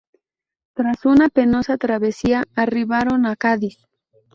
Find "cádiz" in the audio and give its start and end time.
3.35-3.77